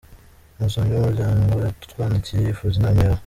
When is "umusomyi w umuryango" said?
0.57-1.53